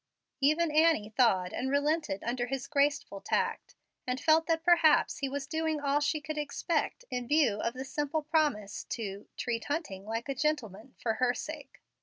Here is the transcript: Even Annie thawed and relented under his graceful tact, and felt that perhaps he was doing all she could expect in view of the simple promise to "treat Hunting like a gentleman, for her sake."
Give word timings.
Even 0.39 0.71
Annie 0.71 1.09
thawed 1.15 1.53
and 1.53 1.69
relented 1.69 2.23
under 2.23 2.47
his 2.47 2.65
graceful 2.65 3.21
tact, 3.21 3.75
and 4.07 4.19
felt 4.19 4.47
that 4.47 4.63
perhaps 4.63 5.19
he 5.19 5.29
was 5.29 5.45
doing 5.45 5.79
all 5.79 5.99
she 5.99 6.19
could 6.19 6.39
expect 6.39 7.05
in 7.11 7.27
view 7.27 7.57
of 7.61 7.75
the 7.75 7.85
simple 7.85 8.23
promise 8.23 8.83
to 8.85 9.27
"treat 9.37 9.65
Hunting 9.65 10.07
like 10.07 10.27
a 10.27 10.33
gentleman, 10.33 10.95
for 10.97 11.13
her 11.21 11.35
sake." 11.35 11.83